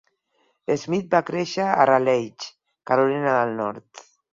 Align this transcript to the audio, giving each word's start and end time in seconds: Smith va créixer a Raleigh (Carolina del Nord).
Smith 0.83 1.11
va 1.17 1.21
créixer 1.29 1.67
a 1.67 1.87
Raleigh 1.93 2.51
(Carolina 2.93 3.41
del 3.41 3.59
Nord). 3.65 4.09